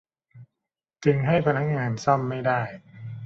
[1.05, 2.61] จึงให้พนักงานซ่อมไม่ได้